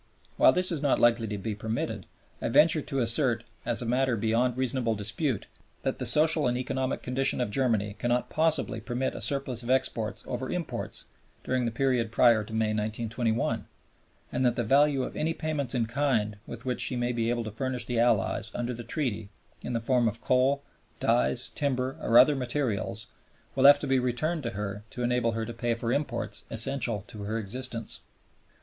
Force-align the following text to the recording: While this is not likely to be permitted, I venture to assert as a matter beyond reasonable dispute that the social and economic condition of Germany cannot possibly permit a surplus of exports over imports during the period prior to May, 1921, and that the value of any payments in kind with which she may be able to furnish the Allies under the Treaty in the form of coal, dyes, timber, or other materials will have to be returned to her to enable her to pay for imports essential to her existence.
While 0.35 0.51
this 0.51 0.71
is 0.71 0.81
not 0.81 0.97
likely 0.97 1.27
to 1.27 1.37
be 1.37 1.53
permitted, 1.53 2.07
I 2.41 2.49
venture 2.49 2.81
to 2.81 2.97
assert 3.01 3.43
as 3.67 3.83
a 3.83 3.85
matter 3.85 4.17
beyond 4.17 4.57
reasonable 4.57 4.95
dispute 4.95 5.45
that 5.83 5.99
the 5.99 6.07
social 6.07 6.47
and 6.47 6.57
economic 6.57 7.03
condition 7.03 7.39
of 7.39 7.51
Germany 7.51 7.95
cannot 7.99 8.27
possibly 8.27 8.81
permit 8.81 9.13
a 9.13 9.21
surplus 9.21 9.61
of 9.61 9.69
exports 9.69 10.23
over 10.25 10.51
imports 10.51 11.05
during 11.43 11.65
the 11.65 11.71
period 11.71 12.11
prior 12.11 12.43
to 12.45 12.51
May, 12.51 12.73
1921, 12.73 13.67
and 14.31 14.43
that 14.43 14.55
the 14.55 14.63
value 14.63 15.03
of 15.03 15.15
any 15.15 15.35
payments 15.35 15.75
in 15.75 15.85
kind 15.85 16.37
with 16.47 16.65
which 16.65 16.81
she 16.81 16.95
may 16.95 17.11
be 17.11 17.29
able 17.29 17.43
to 17.43 17.51
furnish 17.51 17.85
the 17.85 17.99
Allies 17.99 18.51
under 18.55 18.73
the 18.73 18.83
Treaty 18.83 19.29
in 19.61 19.73
the 19.73 19.79
form 19.79 20.07
of 20.07 20.19
coal, 20.23 20.63
dyes, 20.99 21.49
timber, 21.53 21.95
or 22.01 22.17
other 22.17 22.35
materials 22.35 23.05
will 23.53 23.65
have 23.65 23.77
to 23.77 23.85
be 23.85 23.99
returned 23.99 24.41
to 24.41 24.49
her 24.57 24.81
to 24.89 25.03
enable 25.03 25.33
her 25.33 25.45
to 25.45 25.53
pay 25.53 25.75
for 25.75 25.93
imports 25.93 26.43
essential 26.49 27.03
to 27.07 27.21
her 27.21 27.37
existence. 27.37 27.99